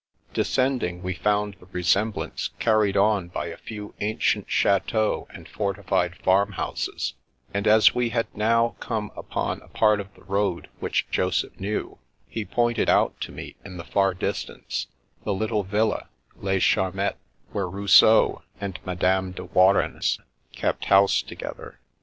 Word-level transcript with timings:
Descending, 0.33 1.03
we 1.03 1.13
found 1.13 1.57
the 1.59 1.67
resemblance 1.67 2.49
carried 2.57 2.97
on 2.97 3.27
by 3.27 3.45
a 3.45 3.55
few 3.55 3.93
ancient 4.01 4.47
cha 4.47 4.79
teaux 4.79 5.27
and 5.29 5.47
fortified 5.47 6.15
farmhouses, 6.15 7.13
and 7.53 7.67
as 7.67 7.93
we 7.93 8.09
had 8.09 8.25
now 8.35 8.75
come 8.79 9.11
upon 9.15 9.61
a 9.61 9.67
part 9.67 9.99
of 9.99 10.11
the 10.15 10.23
road 10.23 10.69
which 10.79 11.05
Josq)h 11.11 11.59
knew, 11.59 11.99
he 12.27 12.43
pointed 12.43 12.89
out 12.89 13.21
to 13.21 13.31
me, 13.31 13.55
in 13.63 13.77
the 13.77 13.83
far 13.83 14.15
distance, 14.15 14.87
the 15.23 15.35
little 15.35 15.61
villa, 15.61 16.07
Les 16.35 16.57
Charmettes, 16.57 17.19
where 17.51 17.69
Rousseau 17.69 18.41
and 18.59 18.79
Madame 18.83 19.35
deWarens 19.35 20.17
kept 20.51 20.85
house 20.85 21.21
together. 21.21 21.79